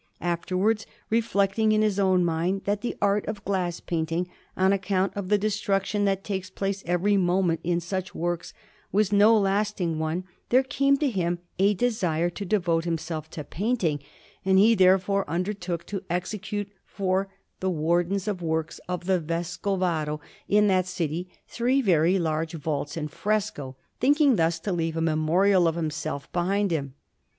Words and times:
Afterwards, 0.21 0.87
reflecting 1.11 1.73
in 1.73 1.83
his 1.83 1.99
own 1.99 2.25
mind 2.25 2.63
that 2.65 2.81
the 2.81 2.97
art 3.03 3.23
of 3.27 3.45
glass 3.45 3.79
painting, 3.79 4.27
on 4.57 4.73
account 4.73 5.13
of 5.15 5.29
the 5.29 5.37
destruction 5.37 6.05
that 6.05 6.23
takes 6.23 6.49
place 6.49 6.81
every 6.87 7.17
moment 7.17 7.59
in 7.63 7.79
such 7.79 8.15
works, 8.15 8.51
was 8.91 9.11
no 9.13 9.37
lasting 9.37 9.99
one, 9.99 10.23
there 10.49 10.63
came 10.63 10.97
to 10.97 11.07
him 11.07 11.37
a 11.59 11.75
desire 11.75 12.31
to 12.31 12.43
devote 12.45 12.83
himself 12.83 13.29
to 13.29 13.43
painting, 13.43 13.99
and 14.43 14.57
he 14.57 14.73
therefore 14.73 15.23
undertook 15.29 15.85
to 15.85 16.01
execute 16.09 16.71
for 16.83 17.27
the 17.59 17.69
Wardens 17.69 18.27
of 18.27 18.41
Works 18.41 18.79
of 18.89 19.05
the 19.05 19.19
Vescovado 19.19 20.19
in 20.47 20.65
that 20.65 20.87
city 20.87 21.29
three 21.47 21.79
very 21.79 22.17
large 22.17 22.53
vaults 22.55 22.97
in 22.97 23.07
fresco, 23.07 23.75
thinking 23.99 24.35
thus 24.35 24.59
to 24.61 24.73
leave 24.73 24.97
a 24.97 24.99
memorial 24.99 25.67
of 25.67 25.75
himself 25.75 26.31
behind 26.33 26.71
him. 26.71 26.95